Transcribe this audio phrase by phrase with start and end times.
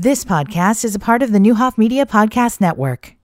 [0.00, 3.16] This podcast is a part of the Neuhoff Media Podcast Network.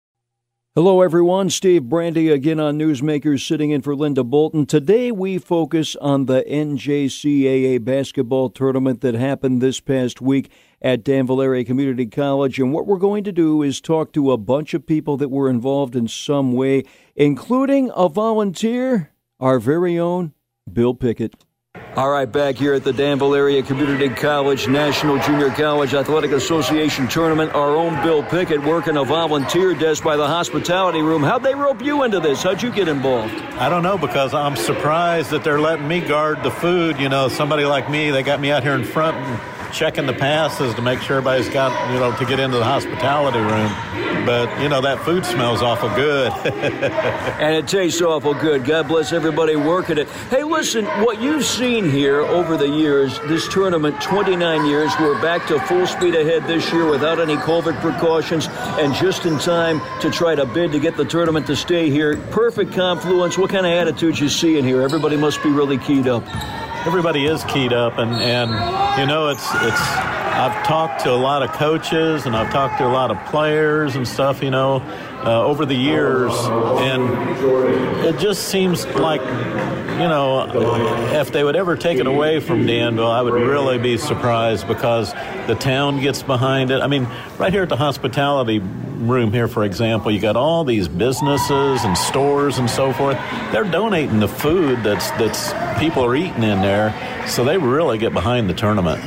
[0.75, 1.49] Hello, everyone.
[1.49, 4.67] Steve Brandy again on Newsmakers, sitting in for Linda Bolton.
[4.67, 10.51] Today, we focus on the NJCAA basketball tournament that happened this past week
[10.83, 12.59] at Danville Area Community College.
[12.59, 15.49] And what we're going to do is talk to a bunch of people that were
[15.49, 16.83] involved in some way,
[17.15, 20.33] including a volunteer, our very own
[20.73, 21.37] Bill Pickett.
[21.97, 27.07] All right, back here at the Danville Area Community College National Junior College Athletic Association
[27.07, 31.23] Tournament, our own Bill Pickett working a volunteer desk by the hospitality room.
[31.23, 32.43] How'd they rope you into this?
[32.43, 33.33] How'd you get involved?
[33.61, 36.99] I don't know because I'm surprised that they're letting me guard the food.
[36.99, 40.13] You know, somebody like me, they got me out here in front and checking the
[40.13, 44.25] passes to make sure everybody's got, you know, to get into the hospitality room.
[44.25, 46.33] But, you know, that food smells awful good.
[46.43, 48.65] and it tastes awful good.
[48.65, 50.09] God bless everybody working it.
[50.31, 55.47] Hey, listen, what you've seen here over the years, this tournament, 29 years, we're back
[55.49, 58.47] to full speed ahead this year without any COVID precautions
[58.79, 62.17] and just in time to try to bid to get the tournament to stay here.
[62.31, 63.37] Perfect confluence.
[63.37, 64.83] What kind of attitude you see in here?
[64.83, 66.25] Everybody must be really keyed up
[66.87, 68.51] everybody is keyed up, and and
[69.01, 70.14] you know it's it's.
[70.35, 73.95] I've talked to a lot of coaches and I've talked to a lot of players
[73.95, 74.83] and stuff, you know,
[75.25, 80.51] uh, over the years, and it just seems like, you know,
[81.15, 85.13] if they would ever take it away from Danville, I would really be surprised because
[85.47, 86.83] the town gets behind it.
[86.83, 87.07] I mean,
[87.39, 91.97] right here at the hospitality room here, for example, you got all these businesses and
[91.97, 93.17] stores and so forth.
[93.53, 96.93] They're donating the food that's that's people are eating in there,
[97.29, 99.01] so they really get behind the tournament.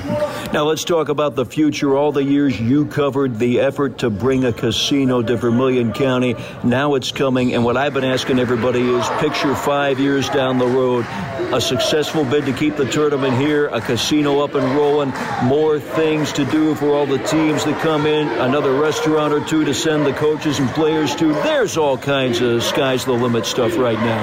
[0.54, 1.98] Now let's talk about the future.
[1.98, 6.36] All the years you covered the effort to bring a casino to Vermilion County.
[6.64, 10.66] Now it's coming, and what I've been asking everybody is picture five years down the
[10.66, 11.06] road,
[11.54, 16.32] a successful bid to keep the tournament here, a casino up and rolling, more things
[16.34, 20.06] to do for all the teams that come in, another restaurant or two to send
[20.06, 21.34] the coaches and players to.
[21.34, 24.22] There's all kinds of sky's the limit stuff right now.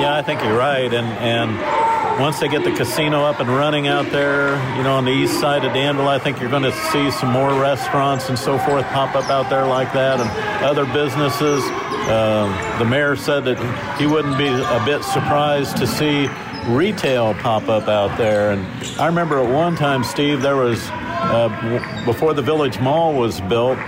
[0.00, 1.89] Yeah, I think you're right, and and
[2.20, 5.40] once they get the casino up and running out there, you know, on the east
[5.40, 8.84] side of Danville, I think you're going to see some more restaurants and so forth
[8.86, 11.64] pop up out there like that and other businesses.
[11.64, 13.58] Uh, the mayor said that
[13.98, 16.28] he wouldn't be a bit surprised to see
[16.68, 18.50] retail pop up out there.
[18.50, 18.66] And
[19.00, 23.78] I remember at one time, Steve, there was, uh, before the Village Mall was built,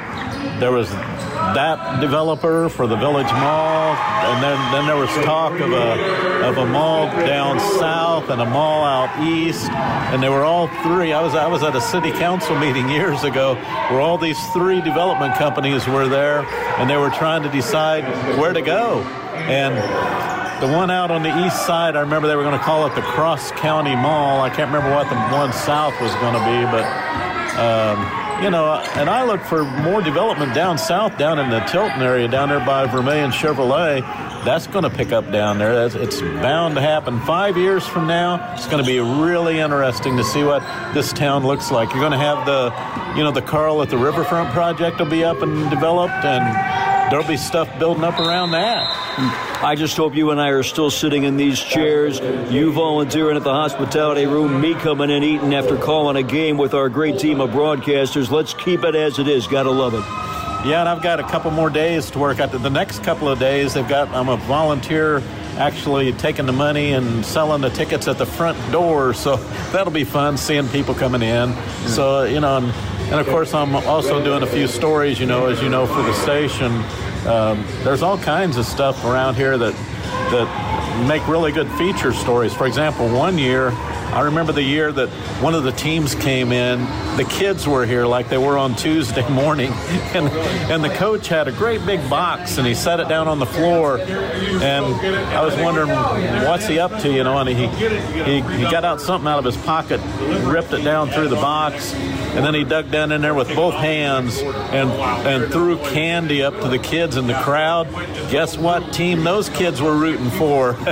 [0.59, 0.91] there was
[1.55, 6.59] that developer for the Village Mall, and then, then there was talk of a of
[6.59, 11.13] a mall down south and a mall out east, and they were all three.
[11.13, 13.55] I was I was at a city council meeting years ago
[13.91, 16.41] where all these three development companies were there,
[16.79, 18.05] and they were trying to decide
[18.39, 19.01] where to go,
[19.49, 20.33] and.
[20.63, 22.95] The one out on the east side, I remember they were going to call it
[22.95, 24.43] the Cross County Mall.
[24.43, 26.87] I can't remember what the one south was going to be, but
[27.59, 32.03] um, you know, and I look for more development down south, down in the Tilton
[32.03, 34.01] area, down there by Vermilion Chevrolet.
[34.45, 35.87] That's going to pick up down there.
[35.87, 37.21] it's bound to happen.
[37.21, 40.61] Five years from now, it's going to be really interesting to see what
[40.93, 41.91] this town looks like.
[41.91, 45.23] You're going to have the, you know, the Carle at the Riverfront project will be
[45.23, 46.82] up and developed, and
[47.13, 48.87] there'll be stuff building up around that.
[48.89, 49.65] Hmm.
[49.67, 52.19] I just hope you and I are still sitting in these chairs,
[52.51, 56.73] you volunteering at the hospitality room, me coming in eating after calling a game with
[56.73, 58.31] our great team of broadcasters.
[58.31, 59.47] Let's keep it as it is.
[59.47, 60.03] Gotta love it.
[60.67, 62.41] Yeah, and I've got a couple more days to work.
[62.41, 62.51] Out.
[62.51, 64.09] The next couple of days, they've got.
[64.09, 65.23] I'm a volunteer,
[65.59, 69.13] actually taking the money and selling the tickets at the front door.
[69.13, 69.37] So
[69.73, 71.51] that'll be fun seeing people coming in.
[71.51, 71.89] Hmm.
[71.89, 72.73] So you know,
[73.13, 75.21] and of course, I'm also doing a few stories.
[75.21, 76.73] You know, as you know, for the station.
[77.27, 79.75] Um, there's all kinds of stuff around here that
[80.33, 82.55] that make really good feature stories.
[82.55, 83.71] For example, one year
[84.13, 85.09] I remember the year that
[85.41, 86.81] one of the teams came in.
[87.17, 89.73] The kids were here like they were on Tuesday morning,
[90.15, 90.29] and
[90.71, 93.47] and the coach had a great big box and he set it down on the
[93.47, 97.39] floor, and I was wondering what's he up to, you know?
[97.39, 97.67] And he
[98.23, 100.01] he he got out something out of his pocket,
[100.45, 103.75] ripped it down through the box, and then he dug down in there with both
[103.75, 107.89] hands and and threw candy up to the kids in the crowd.
[108.31, 110.77] Guess what team those kids were rooting for?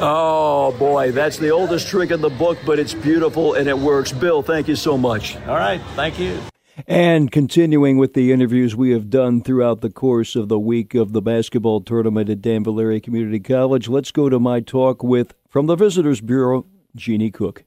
[0.00, 4.12] oh boy, that's the oldest trick in the book, but it's beautiful and it works.
[4.12, 5.36] Bill, thank you so much.
[5.46, 5.80] All right.
[5.94, 6.38] Thank you.
[6.86, 11.12] And continuing with the interviews we have done throughout the course of the week of
[11.12, 15.66] the basketball tournament at Danville Area Community College, let's go to my talk with, from
[15.66, 17.64] the Visitors Bureau, Jeannie Cook.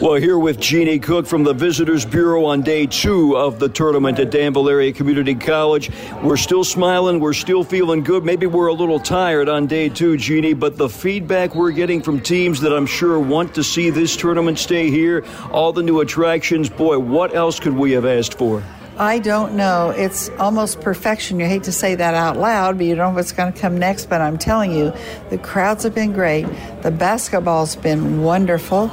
[0.00, 4.20] Well, here with Jeannie Cook from the Visitors Bureau on day two of the tournament
[4.20, 5.90] at Danville Area Community College.
[6.22, 8.24] We're still smiling, we're still feeling good.
[8.24, 12.20] Maybe we're a little tired on day two, Jeannie, but the feedback we're getting from
[12.20, 16.70] teams that I'm sure want to see this tournament stay here, all the new attractions,
[16.70, 18.62] boy, what else could we have asked for?
[18.98, 19.90] I don't know.
[19.90, 21.40] It's almost perfection.
[21.40, 23.78] You hate to say that out loud, but you don't know what's going to come
[23.78, 24.08] next.
[24.08, 24.92] But I'm telling you,
[25.30, 26.46] the crowds have been great.
[26.82, 28.92] The basketball's been wonderful.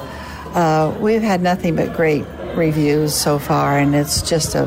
[0.55, 2.25] Uh, we've had nothing but great
[2.55, 4.63] reviews so far, and it's just a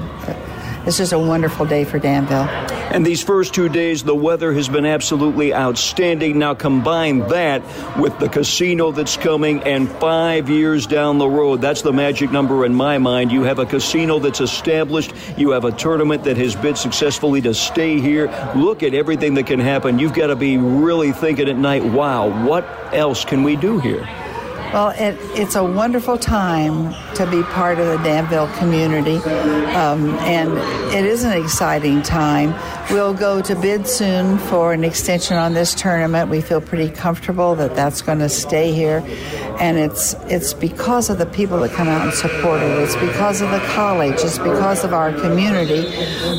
[0.86, 2.48] it's just a wonderful day for Danville.
[2.90, 6.38] And these first two days, the weather has been absolutely outstanding.
[6.38, 7.62] Now, combine that
[7.98, 11.60] with the casino that's coming and five years down the road.
[11.60, 13.32] That's the magic number in my mind.
[13.32, 17.52] You have a casino that's established, you have a tournament that has bid successfully to
[17.52, 18.28] stay here.
[18.56, 19.98] Look at everything that can happen.
[19.98, 22.64] You've got to be really thinking at night, wow, what
[22.94, 24.08] else can we do here?
[24.72, 29.16] Well, it, it's a wonderful time to be part of the Danville community,
[29.74, 30.50] um, and
[30.94, 32.54] it is an exciting time.
[32.90, 36.28] We'll go to bid soon for an extension on this tournament.
[36.28, 39.02] We feel pretty comfortable that that's going to stay here,
[39.58, 42.70] and it's it's because of the people that come out and support it.
[42.82, 44.16] It's because of the college.
[44.20, 45.86] It's because of our community,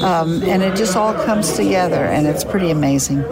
[0.04, 3.24] um, and it just all comes together, and it's pretty amazing.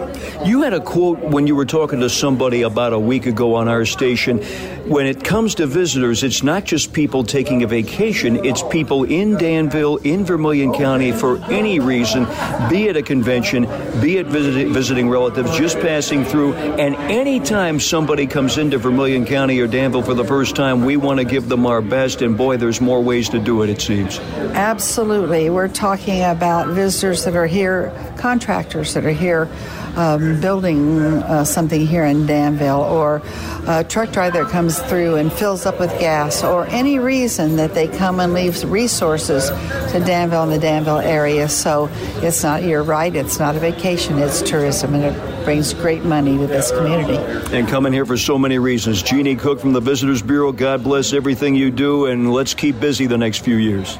[0.44, 3.68] You had a quote when you were talking to somebody about a week ago on
[3.68, 4.42] our station
[4.88, 9.36] when it comes to visitors, it's not just people taking a vacation, it's people in
[9.36, 12.24] Danville, in Vermilion County for any reason,
[12.70, 13.64] be it a convention,
[14.00, 16.54] be it visiting, visiting relatives, just passing through.
[16.54, 21.18] And anytime somebody comes into Vermilion County or Danville for the first time, we want
[21.18, 22.22] to give them our best.
[22.22, 24.18] And boy, there's more ways to do it, it seems.
[24.18, 25.50] Absolutely.
[25.50, 29.50] We're talking about visitors that are here, contractors that are here
[29.98, 33.20] um, building uh, something here in Danville, or
[33.66, 37.74] a truck driver that comes through and fills up with gas, or any reason that
[37.74, 39.48] they come and leave resources
[39.92, 41.48] to Danville and the Danville area.
[41.48, 41.90] So
[42.22, 46.38] it's not, you're right, it's not a vacation, it's tourism, and it brings great money
[46.38, 47.16] to this community.
[47.56, 49.02] And coming here for so many reasons.
[49.02, 53.06] Jeannie Cook from the Visitors Bureau, God bless everything you do, and let's keep busy
[53.06, 53.98] the next few years.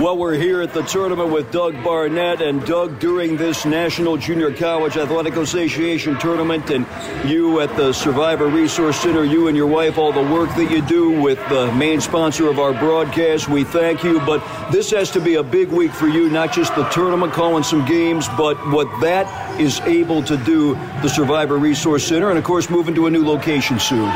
[0.00, 2.42] Well, we're here at the tournament with Doug Barnett.
[2.42, 6.84] And Doug, during this National Junior College Athletic Association tournament, and
[7.30, 10.82] you at the Survivor Resource Center, you and your wife, all the work that you
[10.82, 14.18] do with the main sponsor of our broadcast, we thank you.
[14.18, 14.42] But
[14.72, 17.86] this has to be a big week for you, not just the tournament, calling some
[17.86, 22.68] games, but what that is able to do, the Survivor Resource Center, and of course,
[22.68, 24.10] moving to a new location soon.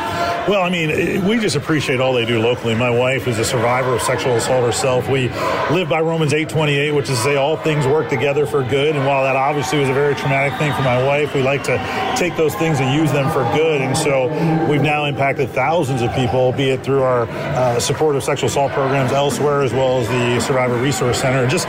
[0.48, 2.74] Well, I mean, we just appreciate all they do locally.
[2.74, 5.06] My wife is a survivor of sexual assault herself.
[5.06, 5.28] We
[5.70, 8.96] live by Romans 8:28, which is to say all things work together for good.
[8.96, 11.76] And while that obviously was a very traumatic thing for my wife, we like to
[12.16, 13.82] take those things and use them for good.
[13.82, 14.28] And so
[14.70, 18.72] we've now impacted thousands of people, be it through our uh, support of sexual assault
[18.72, 21.46] programs elsewhere, as well as the Survivor Resource Center.
[21.46, 21.68] Just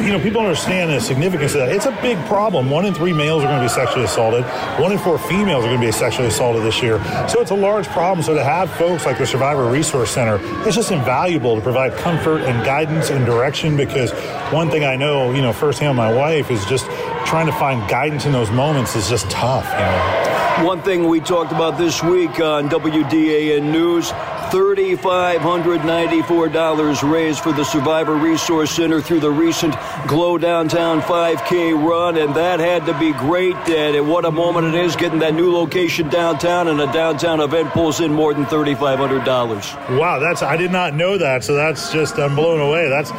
[0.00, 1.68] you know, people understand the significance of that.
[1.68, 2.70] It's a big problem.
[2.70, 4.44] One in three males are going to be sexually assaulted.
[4.80, 6.98] One in four females are going to be sexually assaulted this year.
[7.28, 8.24] So it's a large problem.
[8.24, 12.42] So to have folks like the Survivor Resource Center, it's just invaluable to provide comfort
[12.42, 14.12] and guidance and direction because
[14.52, 16.86] one thing I know, you know, firsthand my wife is just
[17.26, 20.64] trying to find guidance in those moments is just tough, you know.
[20.68, 24.12] One thing we talked about this week on WDAN News
[24.50, 29.74] $3,594 raised for the Survivor Resource Center through the recent
[30.06, 33.54] Glow Downtown 5K run, and that had to be great.
[33.68, 37.68] And what a moment it is getting that new location downtown, and a downtown event
[37.70, 39.98] pulls in more than $3,500.
[39.98, 42.88] Wow, that's I did not know that, so that's just I'm blown away.
[42.88, 43.10] That's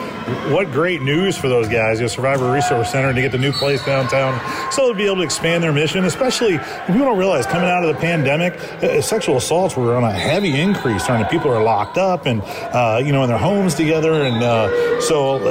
[0.52, 3.86] what great news for those guys, the Survivor Resource Center, to get the new place
[3.86, 4.40] downtown,
[4.72, 7.94] so they'll be able to expand their mission, especially people don't realize coming out of
[7.94, 8.54] the pandemic,
[8.84, 13.02] uh, sexual assaults were on a heavy increase during people are locked up and uh,
[13.04, 15.50] you know in their homes together, and uh, so uh,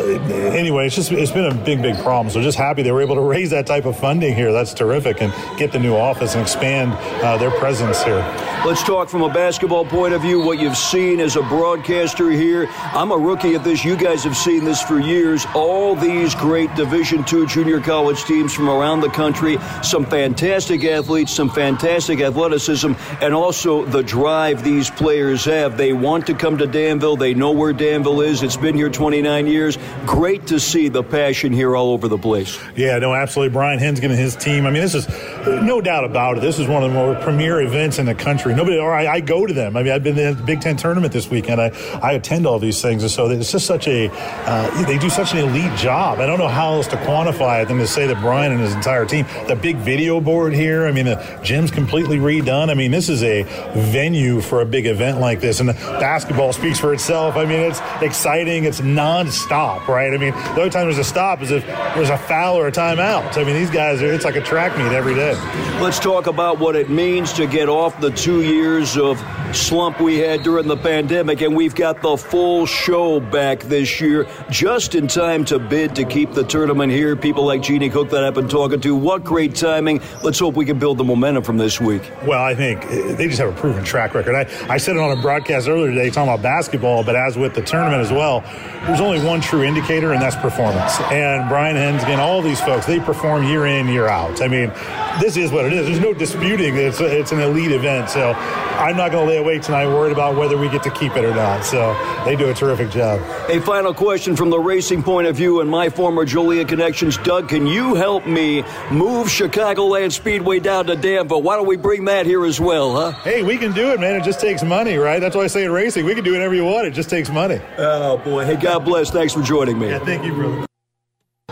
[0.54, 2.30] anyway, it's just it's been a big big problem.
[2.30, 4.52] So just happy they were able to raise that type of funding here.
[4.52, 6.92] That's terrific, and get the new office and expand
[7.24, 8.24] uh, their presence here.
[8.64, 10.40] Let's talk from a basketball point of view.
[10.40, 12.68] What you've seen as a broadcaster here.
[12.92, 13.84] I'm a rookie at this.
[13.84, 15.46] You guys have seen this for years.
[15.54, 19.58] All these great Division two junior college teams from around the country.
[19.82, 26.26] Some fantastic athletes, some fantastic athleticism, and also the drive these players have They want
[26.26, 27.16] to come to Danville.
[27.16, 28.42] They know where Danville is.
[28.42, 29.78] It's been here 29 years.
[30.06, 32.58] Great to see the passion here all over the place.
[32.76, 33.52] Yeah, no, absolutely.
[33.52, 34.66] Brian Hensgen and his team.
[34.66, 35.08] I mean, this is
[35.46, 36.40] no doubt about it.
[36.40, 38.54] This is one of the more premier events in the country.
[38.54, 39.76] Nobody, or I, I go to them.
[39.76, 41.60] I mean, I've been in the Big Ten tournament this weekend.
[41.60, 41.68] I,
[42.02, 44.10] I attend all these things, and so it's just such a.
[44.10, 46.20] Uh, they do such an elite job.
[46.20, 48.74] I don't know how else to quantify it than to say that Brian and his
[48.74, 49.26] entire team.
[49.48, 50.86] The big video board here.
[50.86, 52.70] I mean, the gym's completely redone.
[52.70, 53.42] I mean, this is a
[53.74, 57.36] venue for a big event like this And basketball speaks for itself.
[57.36, 58.64] I mean, it's exciting.
[58.64, 60.12] It's nonstop, right?
[60.12, 62.72] I mean, the only time there's a stop is if there's a foul or a
[62.72, 63.36] timeout.
[63.38, 65.32] I mean, these guys, are, it's like a track meet every day.
[65.80, 69.18] Let's talk about what it means to get off the two years of
[69.54, 74.28] slump we had during the pandemic, and we've got the full show back this year,
[74.50, 77.16] just in time to bid to keep the tournament here.
[77.16, 78.94] People like Jeannie Cook that I've been talking to.
[78.94, 80.00] What great timing.
[80.22, 82.02] Let's hope we can build the momentum from this week.
[82.24, 84.34] Well, I think eh, they just have a proven track record.
[84.34, 87.54] I, I said it on a broadcast earlier today talking about basketball, but as with
[87.54, 88.40] the tournament as well,
[88.86, 91.00] there's only one true indicator, and that's performance.
[91.12, 94.40] And Brian Hensgen, all these folks, they perform year in, year out.
[94.42, 94.72] I mean,
[95.20, 95.86] this is what it is.
[95.86, 98.10] There's no disputing it's, it's an elite event.
[98.10, 101.16] So I'm not going to lay awake tonight worried about whether we get to keep
[101.16, 101.64] it or not.
[101.64, 103.20] So they do a terrific job.
[103.48, 107.16] A final question from the racing point of view and my former Joliet connections.
[107.18, 111.42] Doug, can you help me move Chicagoland Speedway down to Danville?
[111.42, 113.12] Why don't we bring that here as well, huh?
[113.22, 114.20] Hey, we can do it, man.
[114.20, 115.20] It just takes money, right?
[115.28, 116.86] That's why I say in racing, we can do whatever you want.
[116.86, 117.60] It just takes money.
[117.76, 118.46] Oh, boy.
[118.46, 119.10] Hey, God bless.
[119.10, 119.88] Thanks for joining me.
[119.88, 120.67] Yeah, thank you, brother.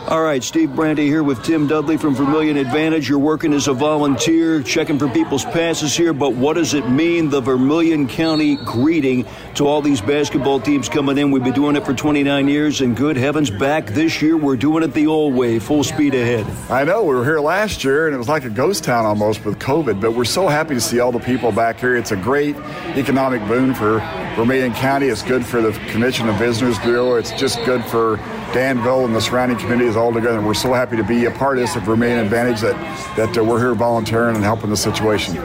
[0.08, 3.08] All right, Steve Brandy here with Tim Dudley from Vermilion Advantage.
[3.08, 7.28] You're working as a volunteer, checking for people's passes here, but what does it mean,
[7.28, 9.26] the Vermilion County greeting
[9.56, 11.32] to all these basketball teams coming in?
[11.32, 14.84] We've been doing it for 29 years, and good heavens, back this year, we're doing
[14.84, 16.46] it the old way, full speed ahead.
[16.70, 19.44] I know, we were here last year, and it was like a ghost town almost
[19.44, 21.96] with COVID, but we're so happy to see all the people back here.
[21.96, 22.54] It's a great
[22.94, 23.98] economic boon for
[24.36, 25.06] Vermilion County.
[25.06, 27.16] It's good for the Commission of Visitors Bureau.
[27.16, 28.20] It's just good for
[28.56, 30.38] Danville and the surrounding communities all together.
[30.38, 32.74] And we're so happy to be a part of this at Vermilion Advantage that,
[33.14, 35.36] that uh, we're here volunteering and helping the situation.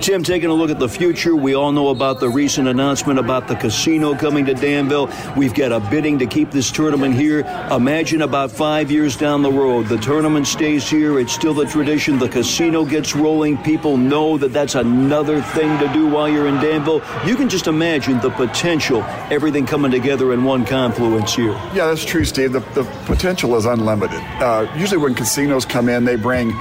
[0.00, 3.48] Tim, taking a look at the future, we all know about the recent announcement about
[3.48, 5.10] the casino coming to Danville.
[5.36, 7.40] We've got a bidding to keep this tournament here.
[7.72, 11.18] Imagine about five years down the road, the tournament stays here.
[11.18, 12.18] It's still the tradition.
[12.18, 13.58] The casino gets rolling.
[13.58, 17.02] People know that that's another thing to do while you're in Danville.
[17.26, 21.52] You can just imagine the potential, everything coming together in one confluence here.
[21.74, 22.52] Yeah, that's true, Steve.
[22.52, 24.20] The, the potential is unlimited.
[24.40, 26.52] Uh, usually, when casinos come in, they bring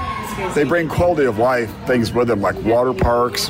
[0.54, 3.50] they bring quality of life things with them, like water parks,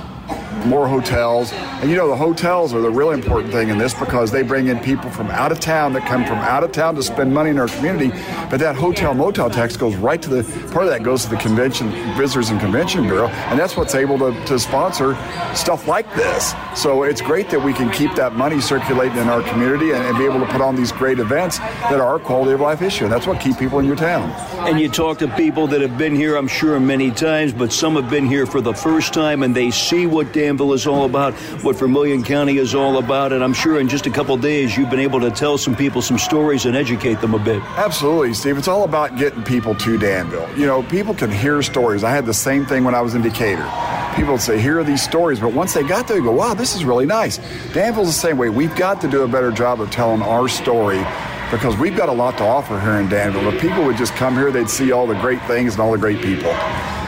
[0.65, 1.51] more hotels.
[1.53, 4.67] And you know, the hotels are the really important thing in this because they bring
[4.67, 7.49] in people from out of town that come from out of town to spend money
[7.49, 8.09] in our community.
[8.49, 11.37] But that hotel motel tax goes right to the part of that goes to the
[11.37, 15.15] convention, visitors and convention bureau, and that's what's able to, to sponsor
[15.53, 16.53] stuff like this.
[16.75, 20.17] So it's great that we can keep that money circulating in our community and, and
[20.17, 23.05] be able to put on these great events that are a quality of life issue.
[23.05, 24.29] And that's what keep people in your town.
[24.67, 27.95] And you talk to people that have been here, I'm sure, many times, but some
[27.95, 31.33] have been here for the first time and they see what Danville is all about,
[31.61, 33.33] what Vermilion County is all about.
[33.33, 36.01] And I'm sure in just a couple days you've been able to tell some people
[36.01, 37.61] some stories and educate them a bit.
[37.75, 38.57] Absolutely, Steve.
[38.57, 40.47] It's all about getting people to Danville.
[40.57, 42.05] You know, people can hear stories.
[42.05, 43.69] I had the same thing when I was in Decatur.
[44.15, 46.53] People would say, here are these stories, but once they got there, they go, wow,
[46.53, 47.39] this is really nice.
[47.73, 48.47] Danville's the same way.
[48.47, 51.05] We've got to do a better job of telling our story
[51.51, 53.47] because we've got a lot to offer here in Danville.
[53.53, 55.97] If people would just come here, they'd see all the great things and all the
[55.97, 56.53] great people.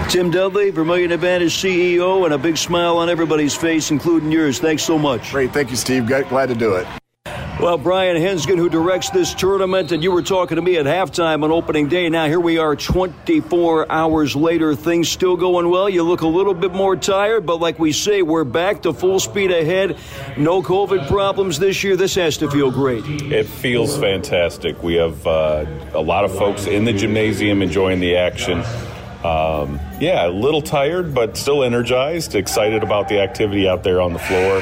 [0.08, 4.60] Tim Dudley, Vermilion Advantage CEO, and a big smile on everybody's face, including yours.
[4.60, 5.32] Thanks so much.
[5.32, 5.52] Great.
[5.52, 6.08] Thank you, Steve.
[6.08, 6.88] Glad to do it.
[7.60, 11.44] Well, Brian Hensgen, who directs this tournament, and you were talking to me at halftime
[11.44, 12.08] on opening day.
[12.08, 14.74] Now, here we are 24 hours later.
[14.74, 15.90] Things still going well.
[15.90, 19.20] You look a little bit more tired, but like we say, we're back to full
[19.20, 19.98] speed ahead.
[20.38, 21.98] No COVID problems this year.
[21.98, 23.04] This has to feel great.
[23.06, 24.82] It feels fantastic.
[24.82, 28.64] We have uh, a lot of folks in the gymnasium enjoying the action.
[29.24, 34.14] Um, yeah, a little tired, but still energized, excited about the activity out there on
[34.14, 34.62] the floor,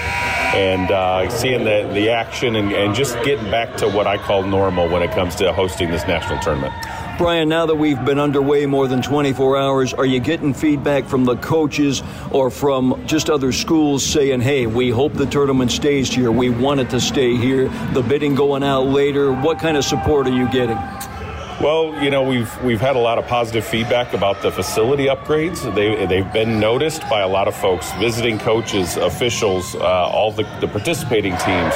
[0.55, 4.41] and uh, seeing the, the action and, and just getting back to what I call
[4.41, 6.73] normal when it comes to hosting this national tournament.
[7.19, 11.25] Brian, now that we've been underway more than 24 hours, are you getting feedback from
[11.25, 16.31] the coaches or from just other schools saying, hey, we hope the tournament stays here,
[16.31, 19.33] we want it to stay here, the bidding going out later?
[19.33, 20.77] What kind of support are you getting?
[21.59, 25.63] Well, you know, we've we've had a lot of positive feedback about the facility upgrades.
[25.73, 30.43] They they've been noticed by a lot of folks, visiting coaches, officials, uh, all the,
[30.61, 31.73] the participating teams.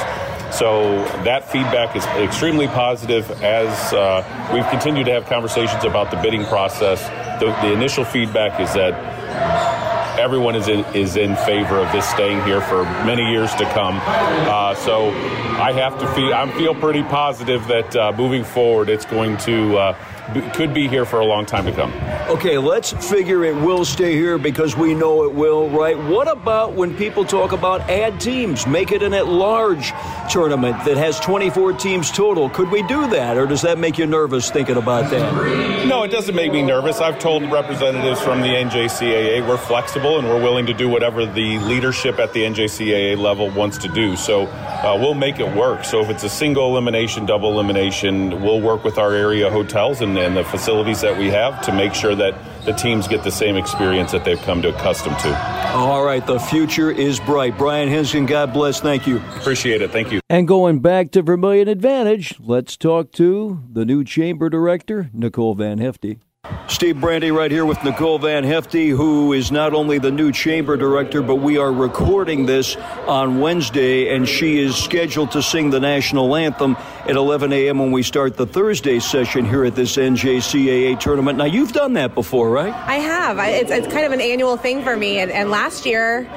[0.52, 4.22] So that feedback is extremely positive as uh,
[4.54, 7.02] we've continued to have conversations about the bidding process.
[7.40, 8.92] The, the initial feedback is that
[10.22, 14.00] everyone is in, is in favor of this staying here for many years to come.
[14.04, 15.10] Uh, so
[15.60, 19.76] I have to feel I feel pretty positive that uh, moving forward, it's going to
[19.76, 21.92] uh, could be here for a long time to come.
[22.28, 25.98] Okay, let's figure it will stay here because we know it will, right?
[25.98, 29.92] What about when people talk about add teams, make it an at large
[30.30, 32.48] tournament that has 24 teams total?
[32.48, 35.86] Could we do that, or does that make you nervous thinking about that?
[35.86, 37.00] No, it doesn't make me nervous.
[37.00, 41.58] I've told representatives from the NJCAA we're flexible and we're willing to do whatever the
[41.58, 44.16] leadership at the NJCAA level wants to do.
[44.16, 45.84] So uh, we'll make it work.
[45.84, 50.16] So if it's a single elimination, double elimination, we'll work with our area hotels and,
[50.16, 53.56] and the facilities that we have to make sure that the teams get the same
[53.56, 55.72] experience that they've come to accustomed to.
[55.74, 57.56] All right, the future is bright.
[57.56, 58.80] Brian Hensgen, God bless.
[58.80, 59.18] Thank you.
[59.36, 59.90] Appreciate it.
[59.90, 60.20] Thank you.
[60.28, 65.78] And going back to Vermilion Advantage, let's talk to the new chamber director, Nicole Van
[65.78, 66.18] Hefty.
[66.68, 70.76] Steve Brandy right here with Nicole Van Hefty, who is not only the new chamber
[70.76, 75.80] director, but we are recording this on Wednesday, and she is scheduled to sing the
[75.80, 77.78] national anthem at 11 a.m.
[77.78, 81.38] when we start the Thursday session here at this NJCAA tournament.
[81.38, 82.72] Now, you've done that before, right?
[82.72, 83.38] I have.
[83.38, 86.28] It's, it's kind of an annual thing for me, and, and last year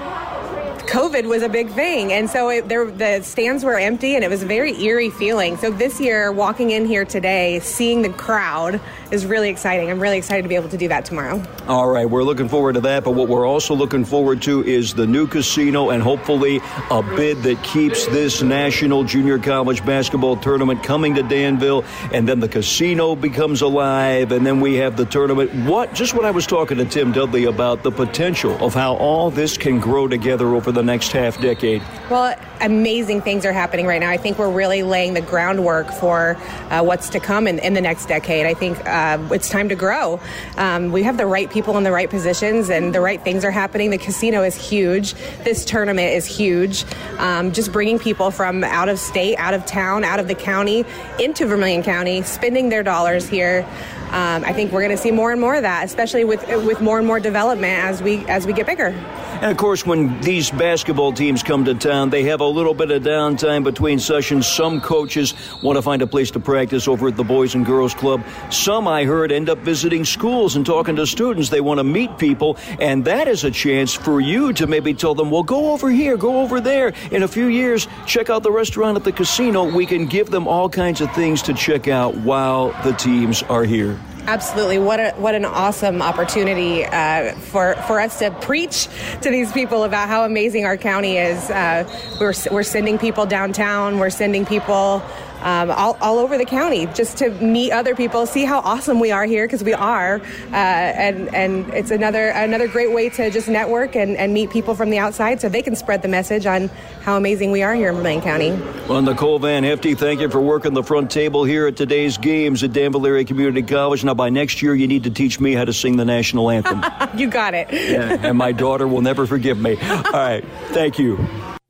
[0.87, 4.29] COVID was a big thing, and so it, there, the stands were empty, and it
[4.29, 5.57] was a very eerie feeling.
[5.57, 8.79] So this year, walking in here today, seeing the crowd
[9.11, 9.89] is really exciting.
[9.89, 11.43] I'm really excited to be able to do that tomorrow.
[11.67, 13.03] All right, we're looking forward to that.
[13.03, 16.61] But what we're also looking forward to is the new casino, and hopefully
[16.91, 22.39] a bid that keeps this national junior college basketball tournament coming to Danville, and then
[22.39, 25.51] the casino becomes alive, and then we have the tournament.
[25.65, 25.93] What?
[25.93, 29.57] Just what I was talking to Tim Dudley about the potential of how all this
[29.57, 31.81] can grow together over the next half decade?
[32.09, 34.09] Well, amazing things are happening right now.
[34.09, 36.37] I think we're really laying the groundwork for
[36.69, 38.45] uh, what's to come in, in, the next decade.
[38.45, 40.19] I think uh, it's time to grow.
[40.57, 43.51] Um, we have the right people in the right positions, and the right things are
[43.51, 43.89] happening.
[43.89, 45.13] The casino is huge.
[45.43, 46.85] This tournament is huge.
[47.17, 50.85] Um, just bringing people from out of state, out of town, out of the county
[51.19, 53.67] into Vermilion County, spending their dollars here.
[54.11, 56.81] Um, I think we're going to see more and more of that, especially with with
[56.81, 58.93] more and more development as we as we get bigger.
[59.41, 62.89] And of course, when these basketball teams come to town, they have a little bit
[62.89, 64.47] of downtime between sessions.
[64.47, 67.93] Some coaches want to find a place to practice over at the Boys and Girls
[67.93, 68.23] Club.
[68.49, 71.49] Some, I heard, end up visiting schools and talking to students.
[71.49, 75.13] They want to meet people, and that is a chance for you to maybe tell
[75.13, 76.93] them, well, go over here, go over there.
[77.11, 79.65] In a few years, check out the restaurant at the casino.
[79.69, 83.65] We can give them all kinds of things to check out while the teams are
[83.65, 83.99] here.
[84.27, 88.87] Absolutely, what a, what an awesome opportunity uh, for for us to preach
[89.21, 91.47] to these people about how amazing our county is.
[91.51, 91.87] Uh,
[92.19, 93.99] we're we're sending people downtown.
[93.99, 95.03] We're sending people
[95.41, 99.11] um, all, all over the county just to meet other people, see how awesome we
[99.11, 103.47] are here because we are, uh, and and it's another another great way to just
[103.47, 106.67] network and, and meet people from the outside so they can spread the message on
[107.01, 108.51] how amazing we are here in Vermilion County.
[108.87, 112.63] Well, Nicole Van Hefty, thank you for working the front table here at today's games
[112.63, 114.03] at Danville Area Community College.
[114.03, 116.83] Now, by next year, you need to teach me how to sing the national anthem.
[117.17, 117.71] you got it.
[117.71, 119.77] Yeah, and my daughter will never forgive me.
[119.81, 121.17] All right, thank you.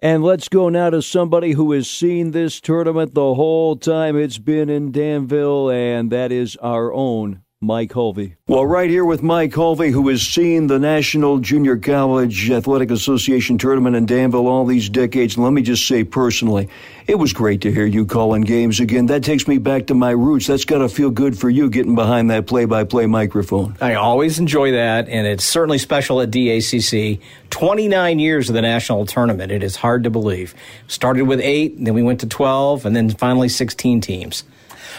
[0.06, 4.16] And let's go now to somebody who has seen this tournament the whole time.
[4.16, 8.36] It's been in Danville, and that is our own Mike Hulvey.
[8.48, 13.58] Well, right here with Mike Hulvey, who has seen the National Junior College Athletic Association
[13.58, 15.36] tournament in Danville all these decades.
[15.36, 16.70] And let me just say personally,
[17.08, 19.08] it was great to hear you calling games again.
[19.08, 20.46] That takes me back to my roots.
[20.46, 23.76] That's got to feel good for you getting behind that play by play microphone.
[23.82, 27.20] I always enjoy that, and it's certainly special at DACC.
[27.50, 29.52] 29 years of the national tournament.
[29.52, 30.54] It is hard to believe.
[30.88, 34.44] Started with eight, then we went to 12, and then finally 16 teams.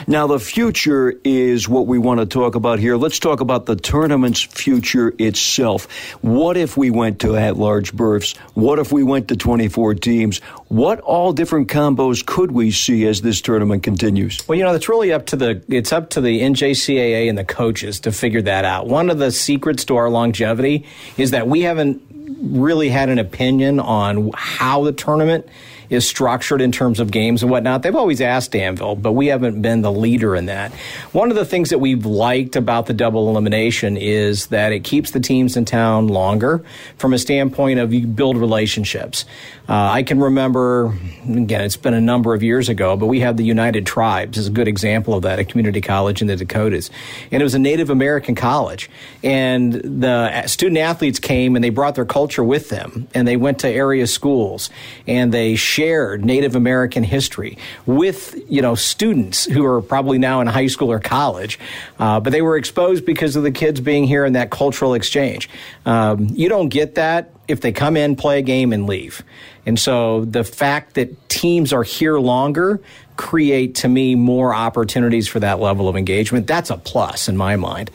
[0.06, 2.96] Now, the future is what we want to talk about here.
[2.96, 5.90] Let's talk about the tournament's future itself.
[6.22, 8.36] What if we went to at large berths?
[8.54, 10.38] What if we went to 24 teams?
[10.68, 14.46] What all different combos could we see as this tournament continues?
[14.48, 17.44] Well, you know, it's really up to the it's up to the NJCAA and the
[17.44, 18.86] coaches to figure that out.
[18.86, 22.02] One of the secrets to our longevity is that we haven't
[22.40, 25.48] really had an opinion on how the tournament
[25.90, 27.82] is structured in terms of games and whatnot.
[27.82, 30.72] They've always asked Danville, but we haven't been the leader in that.
[31.12, 35.10] One of the things that we've liked about the double elimination is that it keeps
[35.10, 36.64] the teams in town longer
[36.98, 39.24] from a standpoint of you build relationships.
[39.68, 40.94] Uh, I can remember,
[41.28, 44.46] again, it's been a number of years ago, but we had the United Tribes as
[44.46, 46.90] a good example of that, a community college in the Dakotas.
[47.32, 48.88] And it was a Native American college.
[49.22, 53.08] And the student athletes came and they brought their culture with them.
[53.14, 54.70] And they went to area schools
[55.06, 60.46] and they shared Native American history with, you know, students who are probably now in
[60.46, 61.58] high school or college.
[61.98, 65.50] Uh, but they were exposed because of the kids being here in that cultural exchange.
[65.84, 69.22] Um, you don't get that if they come in, play a game, and leave.
[69.66, 72.80] And so the fact that teams are here longer
[73.16, 76.46] create to me more opportunities for that level of engagement.
[76.46, 77.90] That's a plus in my mind.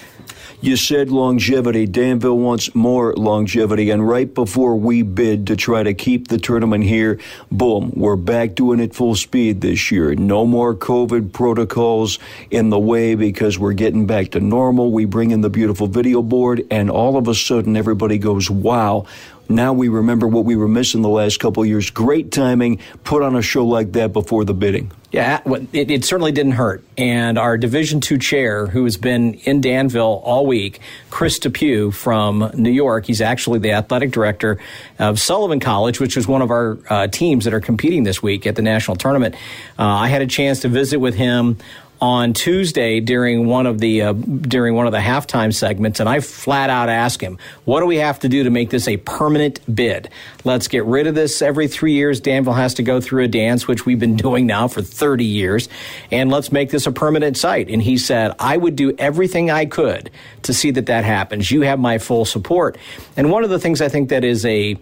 [0.63, 1.87] You said longevity.
[1.87, 3.89] Danville wants more longevity.
[3.89, 7.19] And right before we bid to try to keep the tournament here,
[7.51, 10.13] boom, we're back doing it full speed this year.
[10.13, 12.19] No more COVID protocols
[12.51, 14.91] in the way because we're getting back to normal.
[14.91, 19.07] We bring in the beautiful video board, and all of a sudden, everybody goes, wow
[19.51, 21.89] now we remember what we were missing the last couple years.
[21.89, 22.79] Great timing.
[23.03, 24.91] Put on a show like that before the bidding.
[25.11, 25.41] Yeah,
[25.73, 26.85] it, it, certainly didn't hurt.
[26.97, 32.49] And our Division Two chair, who has been in Danville all week, Chris Depew from
[32.53, 34.57] New York, he's actually the athletic director
[34.99, 38.47] of Sullivan College, which is one of our uh, teams that are competing this week
[38.47, 39.35] at the national tournament.
[39.77, 41.57] Uh, I had a chance to visit with him
[42.01, 46.19] on Tuesday during one of the uh, during one of the halftime segments, and I
[46.19, 49.59] flat out asked him, "What do we have to do to make this a permanent
[49.73, 50.09] bid?
[50.43, 52.19] Let's get rid of this every three years.
[52.19, 55.69] Danville has to go through a dance, which we've been doing now for 30 years,
[56.11, 59.65] and let's make this a permanent site." And he said, "I would do everything I
[59.65, 60.09] could
[60.43, 61.51] to see that that happens.
[61.51, 62.77] You have my full support."
[63.15, 64.75] And one of the things I think that is a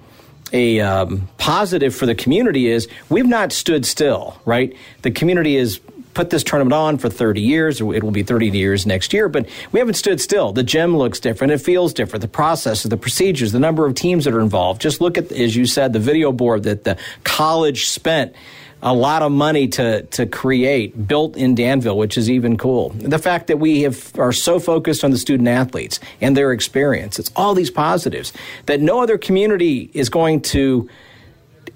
[0.51, 4.75] a um, positive for the community is we've not stood still, right?
[5.03, 5.79] The community is
[6.19, 7.79] put this tournament on for 30 years.
[7.79, 10.51] It will be 30 years next year, but we haven't stood still.
[10.51, 11.53] The gym looks different.
[11.53, 12.23] It feels different.
[12.23, 14.81] The processes, the procedures, the number of teams that are involved.
[14.81, 18.35] Just look at, as you said, the video board that the college spent
[18.81, 22.89] a lot of money to to create built in Danville, which is even cool.
[22.89, 27.17] The fact that we have are so focused on the student athletes and their experience,
[27.17, 28.33] it's all these positives
[28.65, 30.89] that no other community is going to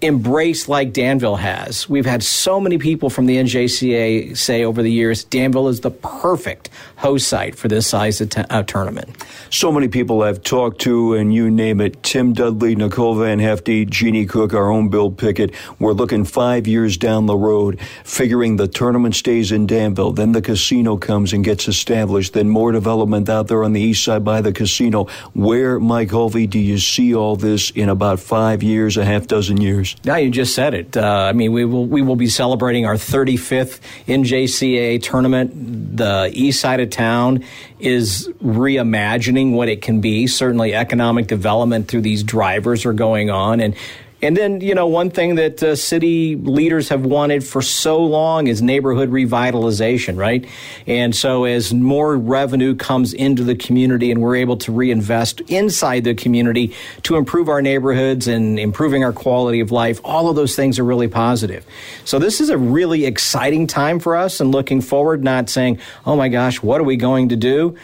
[0.01, 1.88] embraced like Danville has.
[1.89, 5.91] We've had so many people from the NJCA say over the years Danville is the
[5.91, 9.10] perfect host site for this size of t- uh, tournament.
[9.49, 13.86] So many people I've talked to, and you name it Tim Dudley, Nicole Van Hefty,
[13.86, 15.53] Jeannie Cook, our own Bill Pickett.
[15.79, 20.41] We're looking five years down the road, figuring the tournament stays in Danville, then the
[20.41, 24.41] casino comes and gets established, then more development out there on the east side by
[24.41, 25.06] the casino.
[25.34, 29.58] Where, Mike Hulvey, do you see all this in about five years, a half dozen
[29.58, 29.83] years?
[30.06, 30.98] Now you just said it.
[30.98, 35.98] Uh, I mean, we will we will be celebrating our 35th NJCAA tournament.
[35.98, 37.43] The east side of town
[37.80, 40.28] is reimagining what it can be.
[40.28, 43.76] Certainly, economic development through these drivers are going on, and
[44.23, 48.47] and then, you know, one thing that uh, city leaders have wanted for so long
[48.47, 50.47] is neighborhood revitalization, right?
[50.88, 56.05] And so, as more revenue comes into the community and we're able to reinvest inside
[56.05, 60.55] the community to improve our neighborhoods and improving our quality of life, all of those
[60.55, 61.65] things are really positive.
[62.05, 66.15] So, this is a really exciting time for us and looking forward, not saying, oh
[66.15, 67.75] my gosh, what are we going to do?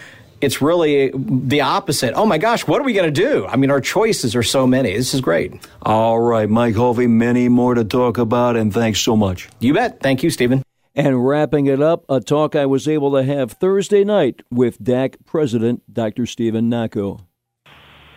[0.41, 2.13] It's really the opposite.
[2.13, 3.45] Oh my gosh, what are we going to do?
[3.47, 4.93] I mean, our choices are so many.
[4.93, 5.67] This is great.
[5.81, 9.49] All right, Mike Hulvey, many more to talk about, and thanks so much.
[9.59, 9.99] You bet.
[10.01, 10.63] Thank you, Stephen.
[10.95, 15.15] And wrapping it up, a talk I was able to have Thursday night with DAC
[15.25, 16.25] President Dr.
[16.25, 17.21] Stephen Nacco.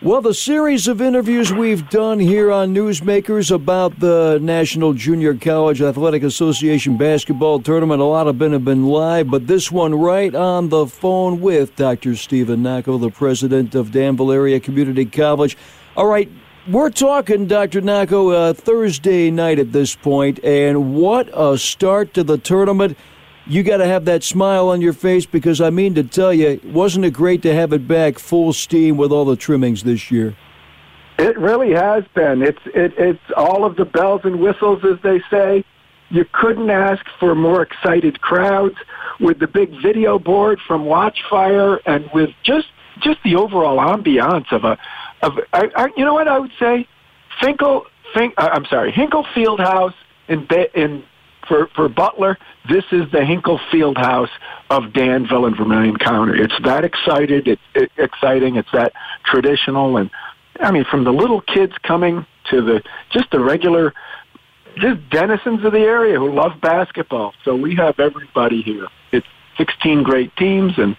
[0.03, 5.81] Well, the series of interviews we've done here on Newsmakers about the National Junior College
[5.81, 10.35] Athletic Association basketball tournament, a lot of them have been live, but this one right
[10.35, 12.17] on the phone with Dr.
[12.17, 15.55] Stephen Nacco, the president of Danville Area Community College.
[15.95, 16.29] All right,
[16.67, 17.81] we're talking, Dr.
[17.81, 22.97] Nacco, uh, Thursday night at this point, and what a start to the tournament
[23.45, 26.59] you got to have that smile on your face because I mean to tell you,
[26.63, 30.35] wasn't it great to have it back full steam with all the trimmings this year?
[31.19, 32.41] It really has been.
[32.41, 35.63] It's it, it's all of the bells and whistles, as they say.
[36.09, 38.75] You couldn't ask for more excited crowds
[39.19, 42.67] with the big video board from Watchfire and with just
[43.01, 44.77] just the overall ambiance of a
[45.21, 46.87] of I, I, you know what I would say,
[47.39, 47.85] Finkel.
[48.13, 49.95] Fink, I'm sorry, Hinkle Fieldhouse
[50.27, 51.03] in in
[51.47, 52.37] for, for Butler,
[52.69, 54.29] this is the Hinkle Fieldhouse
[54.69, 56.39] of Danville and Vermilion County.
[56.39, 58.93] It's that excited, it's it, exciting, it's that
[59.25, 60.09] traditional, and
[60.59, 63.93] I mean, from the little kids coming to the just the regular,
[64.77, 67.33] just denizens of the area who love basketball.
[67.43, 68.87] So we have everybody here.
[69.11, 69.27] It's
[69.57, 70.95] 16 great teams, and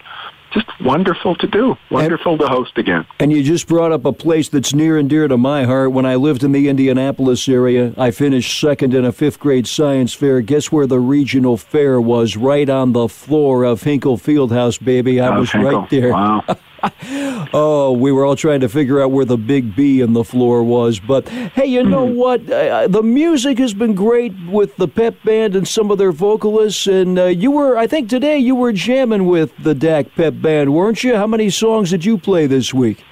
[0.55, 1.77] just wonderful to do.
[1.91, 3.05] Wonderful and, to host again.
[3.19, 5.91] And you just brought up a place that's near and dear to my heart.
[5.91, 10.13] When I lived in the Indianapolis area, I finished second in a fifth grade science
[10.13, 10.41] fair.
[10.41, 12.37] Guess where the regional fair was?
[12.37, 15.19] Right on the floor of Hinkle Fieldhouse, baby.
[15.19, 15.81] I oh, was Hinkle.
[15.81, 16.11] right there.
[16.11, 16.43] Wow.
[17.53, 20.63] oh, we were all trying to figure out where the big B in the floor
[20.63, 20.99] was.
[20.99, 22.15] But hey, you know mm-hmm.
[22.15, 22.49] what?
[22.49, 26.87] Uh, the music has been great with the pep band and some of their vocalists.
[26.87, 30.73] And uh, you were, I think today, you were jamming with the DAC pep band,
[30.73, 31.15] weren't you?
[31.15, 33.03] How many songs did you play this week?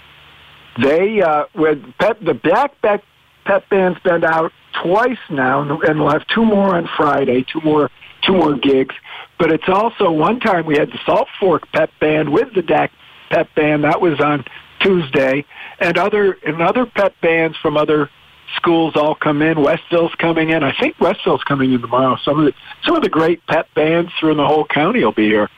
[0.82, 3.04] They, uh, with pep, the DAC pep,
[3.46, 7.90] pep band's been out twice now, and we'll have two more on Friday, two more
[8.24, 8.96] two more gigs.
[9.38, 12.90] But it's also one time we had the Salt Fork Pep Band with the DAC
[13.34, 13.84] pep band.
[13.84, 14.46] That was on
[14.80, 15.46] Tuesday,
[15.80, 18.10] and other and other pep bands from other
[18.58, 19.62] schools all come in.
[19.62, 20.64] Westville's coming in.
[20.64, 22.18] I think Westville's coming in tomorrow.
[22.24, 22.54] Some of the
[22.86, 25.50] some of the great pep bands through the whole county will be here.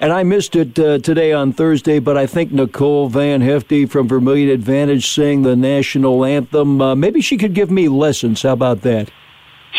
[0.00, 4.08] And I missed it uh, today on Thursday, but I think Nicole Van Hefty from
[4.08, 6.80] Vermilion Advantage sang the national anthem.
[6.80, 8.42] Uh, maybe she could give me lessons.
[8.42, 9.12] How about that?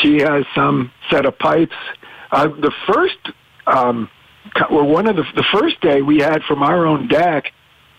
[0.02, 1.76] She has some set of pipes.
[2.32, 3.18] Uh, the first,
[3.68, 4.10] um,
[4.70, 7.52] well, one of the the first day we had from our own deck,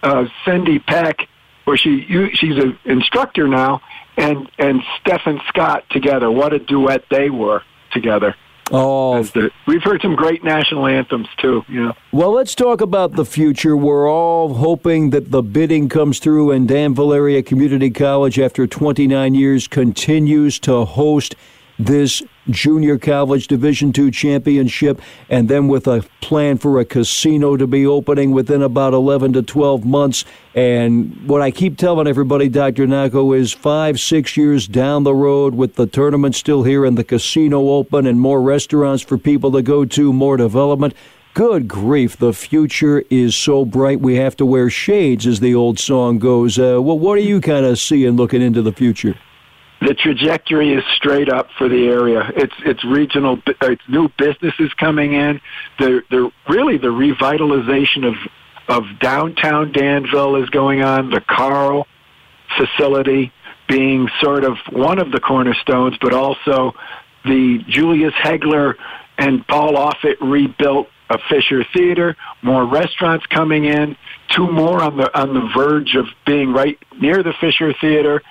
[0.02, 1.28] uh, Cindy Peck,
[1.64, 3.80] where she you, she's an instructor now,
[4.16, 6.30] and and Stephen Scott together.
[6.30, 8.35] What a duet they were together.
[8.70, 11.62] Oh, the, we've heard some great national anthems too.
[11.68, 11.92] You know.
[12.12, 13.76] Well, let's talk about the future.
[13.76, 19.35] We're all hoping that the bidding comes through, and Danville Area Community College, after 29
[19.35, 21.35] years, continues to host
[21.78, 27.66] this junior college division two championship and then with a plan for a casino to
[27.66, 32.87] be opening within about 11 to 12 months and what i keep telling everybody dr
[32.87, 37.04] Nacco, is five six years down the road with the tournament still here and the
[37.04, 40.94] casino open and more restaurants for people to go to more development
[41.35, 45.80] Good grief, the future is so bright we have to wear shades, as the old
[45.80, 46.61] song goes.
[46.61, 49.18] Uh, well, what are you kind of seeing looking into the future?
[49.85, 52.31] The trajectory is straight up for the area.
[52.35, 53.38] It's it's regional.
[53.47, 55.40] Uh, it's new businesses coming in.
[55.79, 58.14] The the really the revitalization of
[58.66, 61.11] of downtown Danville is going on.
[61.11, 61.87] The Carle
[62.57, 63.31] facility
[63.68, 66.73] being sort of one of the cornerstones, but also
[67.25, 68.77] the Julius Hegeler
[69.18, 72.16] and Paul Offit rebuilt a Fisher Theater.
[72.42, 73.97] More restaurants coming in.
[74.31, 78.23] Two more on the on the verge of being right near the Fisher Theater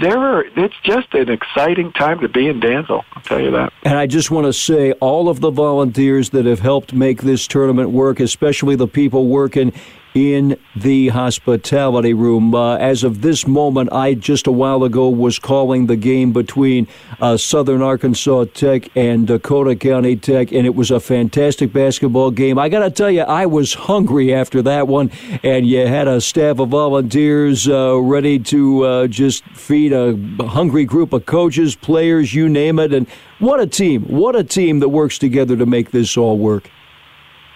[0.00, 3.04] there are, it's just an exciting time to be in Danville.
[3.12, 3.72] I'll tell you that.
[3.82, 7.46] And I just want to say, all of the volunteers that have helped make this
[7.46, 9.72] tournament work, especially the people working
[10.14, 12.54] in the hospitality room.
[12.54, 16.88] Uh, as of this moment, I just a while ago was calling the game between
[17.20, 22.58] uh, Southern Arkansas Tech and Dakota County Tech, and it was a fantastic basketball game.
[22.58, 25.10] I got to tell you, I was hungry after that one,
[25.42, 30.16] and you had a staff of volunteers uh, ready to uh, just feed a
[30.46, 32.92] hungry group of coaches, players, you name it.
[32.92, 33.06] And
[33.38, 34.02] what a team!
[34.04, 36.70] What a team that works together to make this all work.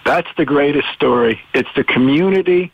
[0.05, 1.41] That's the greatest story.
[1.55, 2.73] It's the community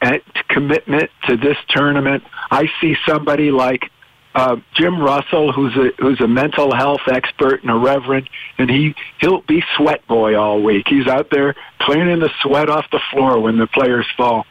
[0.00, 2.24] and commitment to this tournament.
[2.50, 3.90] I see somebody like
[4.34, 8.94] uh, Jim Russell, who's a who's a mental health expert and a reverend, and he
[9.20, 10.86] he'll be sweat boy all week.
[10.88, 14.44] He's out there cleaning the sweat off the floor when the players fall.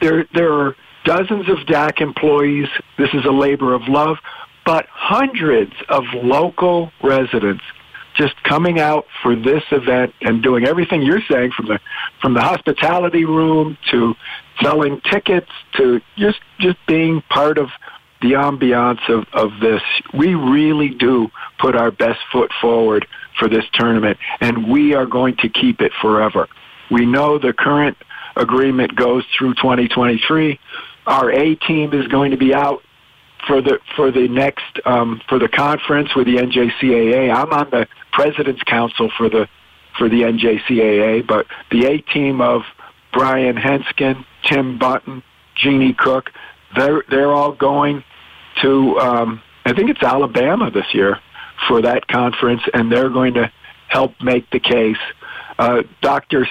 [0.00, 2.68] There there are dozens of DAC employees.
[2.98, 4.18] This is a labor of love,
[4.66, 7.62] but hundreds of local residents
[8.18, 11.78] just coming out for this event and doing everything you're saying from the
[12.20, 14.14] from the hospitality room to
[14.60, 17.68] selling tickets to just just being part of
[18.20, 19.80] the ambiance of, of this.
[20.12, 21.28] We really do
[21.60, 23.06] put our best foot forward
[23.38, 26.48] for this tournament and we are going to keep it forever.
[26.90, 27.96] We know the current
[28.36, 30.58] agreement goes through 2023.
[31.06, 32.82] Our A team is going to be out
[33.46, 37.34] for the for the next um, for the conference with the NJCAA.
[37.34, 39.48] I'm on the president's council for the
[39.96, 42.62] for the NJCAA, but the A team of
[43.12, 45.22] Brian Hensgen, Tim Button,
[45.56, 46.30] Jeannie Cook,
[46.76, 48.04] they're they're all going
[48.62, 51.20] to um, I think it's Alabama this year
[51.66, 53.52] for that conference, and they're going to
[53.88, 54.96] help make the case.
[55.58, 56.46] Uh, Dr.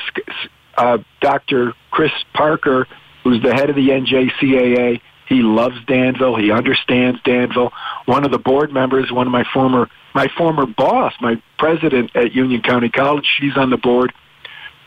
[0.77, 1.73] Uh, Dr.
[1.91, 2.87] Chris Parker,
[3.23, 6.35] who's the head of the NJCAA, he loves Danville.
[6.35, 7.71] He understands Danville.
[8.05, 12.33] One of the board members, one of my former my former boss, my president at
[12.33, 14.11] Union County College, she's on the board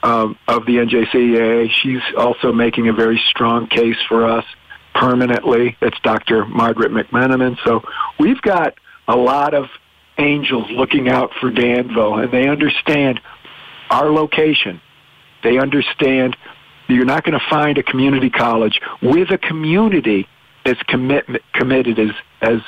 [0.02, 1.70] um, of the NJCAA.
[1.70, 4.44] She's also making a very strong case for us
[4.92, 5.76] permanently.
[5.80, 6.46] It's Dr.
[6.46, 7.58] Margaret McMenamin.
[7.64, 7.82] So
[8.18, 8.74] we've got
[9.06, 9.66] a lot of
[10.18, 13.20] angels looking out for Danville, and they understand
[13.90, 14.80] our location.
[15.44, 16.36] They understand
[16.94, 20.28] you're not going to find a community college with a community
[20.64, 22.10] as commit, committed as,
[22.42, 22.60] as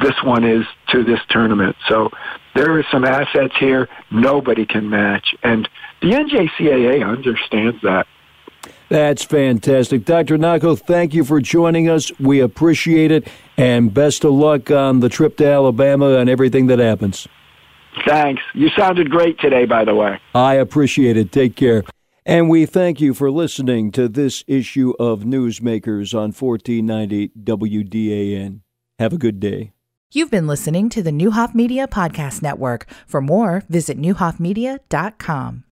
[0.00, 1.76] this one is to this tournament.
[1.88, 2.10] So
[2.54, 5.34] there are some assets here nobody can match.
[5.42, 5.68] And
[6.00, 8.06] the NJCAA understands that.
[8.88, 10.04] That's fantastic.
[10.04, 10.36] Dr.
[10.36, 12.10] Nacco, thank you for joining us.
[12.18, 13.28] We appreciate it.
[13.56, 17.28] And best of luck on the trip to Alabama and everything that happens.
[18.06, 18.42] Thanks.
[18.54, 20.20] You sounded great today, by the way.
[20.34, 21.30] I appreciate it.
[21.30, 21.84] Take care.
[22.26, 28.60] And we thank you for listening to this issue of Newsmakers on 1490 WDAN.
[28.98, 29.72] Have a good day.
[30.12, 32.86] You've been listening to the Neuhoff Media Podcast Network.
[33.06, 35.64] For more, visit neuhoffmedia.com.